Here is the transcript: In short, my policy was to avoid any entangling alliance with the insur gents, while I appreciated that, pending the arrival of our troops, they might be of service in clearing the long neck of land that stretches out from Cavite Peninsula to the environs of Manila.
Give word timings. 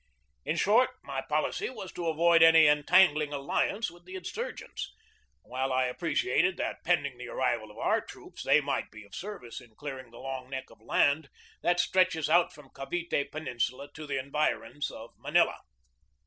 In 0.45 0.55
short, 0.55 0.89
my 1.03 1.21
policy 1.21 1.69
was 1.69 1.91
to 1.91 2.07
avoid 2.07 2.41
any 2.41 2.65
entangling 2.65 3.31
alliance 3.31 3.91
with 3.91 4.03
the 4.03 4.15
insur 4.15 4.51
gents, 4.57 4.91
while 5.43 5.71
I 5.71 5.85
appreciated 5.85 6.57
that, 6.57 6.83
pending 6.83 7.19
the 7.19 7.27
arrival 7.27 7.69
of 7.69 7.77
our 7.77 8.01
troops, 8.01 8.41
they 8.41 8.61
might 8.61 8.89
be 8.89 9.03
of 9.05 9.13
service 9.13 9.61
in 9.61 9.75
clearing 9.75 10.09
the 10.09 10.17
long 10.17 10.49
neck 10.49 10.71
of 10.71 10.81
land 10.81 11.29
that 11.61 11.79
stretches 11.79 12.31
out 12.31 12.51
from 12.51 12.71
Cavite 12.71 13.29
Peninsula 13.31 13.91
to 13.93 14.07
the 14.07 14.17
environs 14.17 14.89
of 14.89 15.11
Manila. 15.19 15.59